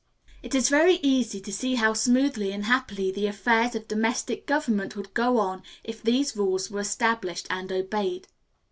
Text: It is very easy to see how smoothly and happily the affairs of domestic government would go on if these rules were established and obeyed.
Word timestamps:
It 0.41 0.55
is 0.55 0.67
very 0.69 0.95
easy 1.03 1.39
to 1.41 1.53
see 1.53 1.75
how 1.75 1.93
smoothly 1.93 2.51
and 2.51 2.65
happily 2.65 3.11
the 3.11 3.27
affairs 3.27 3.75
of 3.75 3.87
domestic 3.87 4.47
government 4.47 4.95
would 4.95 5.13
go 5.13 5.37
on 5.37 5.61
if 5.83 6.01
these 6.01 6.35
rules 6.35 6.71
were 6.71 6.79
established 6.79 7.45
and 7.51 7.71
obeyed. 7.71 8.25